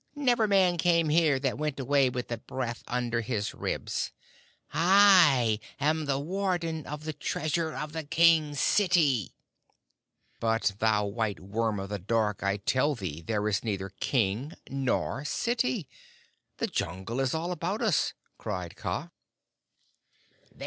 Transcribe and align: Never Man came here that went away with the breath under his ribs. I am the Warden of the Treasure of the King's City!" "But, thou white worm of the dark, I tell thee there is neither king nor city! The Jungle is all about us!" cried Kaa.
Never 0.15 0.47
Man 0.47 0.79
came 0.79 1.09
here 1.09 1.37
that 1.37 1.59
went 1.59 1.79
away 1.79 2.09
with 2.09 2.29
the 2.29 2.39
breath 2.39 2.83
under 2.87 3.21
his 3.21 3.53
ribs. 3.53 4.11
I 4.73 5.59
am 5.79 6.05
the 6.05 6.17
Warden 6.19 6.87
of 6.87 7.03
the 7.03 7.13
Treasure 7.13 7.75
of 7.75 7.91
the 7.93 8.03
King's 8.03 8.59
City!" 8.59 9.35
"But, 10.39 10.73
thou 10.79 11.05
white 11.05 11.39
worm 11.39 11.79
of 11.79 11.89
the 11.89 11.99
dark, 11.99 12.41
I 12.41 12.57
tell 12.57 12.95
thee 12.95 13.21
there 13.21 13.47
is 13.47 13.63
neither 13.63 13.89
king 13.89 14.53
nor 14.71 15.23
city! 15.23 15.87
The 16.57 16.65
Jungle 16.65 17.19
is 17.19 17.35
all 17.35 17.51
about 17.51 17.83
us!" 17.83 18.13
cried 18.39 18.75
Kaa. 18.75 19.09